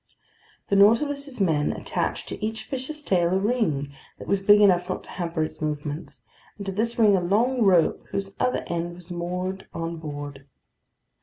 [0.69, 5.03] The Nautilus's men attached to each fish's tail a ring that was big enough not
[5.03, 6.23] to hamper its movements,
[6.57, 10.47] and to this ring a long rope whose other end was moored on board.